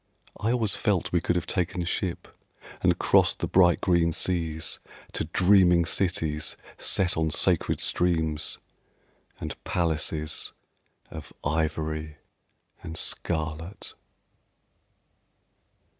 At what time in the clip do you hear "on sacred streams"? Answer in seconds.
7.17-8.57